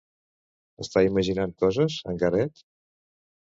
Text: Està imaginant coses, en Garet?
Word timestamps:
Està 0.85 1.03
imaginant 1.07 1.53
coses, 1.65 1.99
en 2.13 2.19
Garet? 2.25 2.65